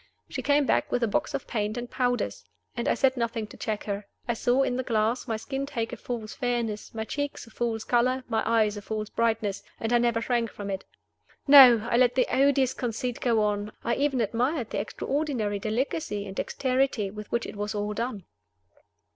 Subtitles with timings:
[0.29, 2.43] She came back with a box of paint and powders;
[2.75, 4.07] and I said nothing to check her.
[4.27, 7.83] I saw, in the glass, my skin take a false fairness, my cheeks a false
[7.83, 10.85] color, my eyes a false brightness and I never shrank from it.
[11.47, 11.87] No!
[11.87, 17.11] I let the odious conceit go on; I even admired the extraordinary delicacy and dexterity
[17.11, 18.23] with which it was all done.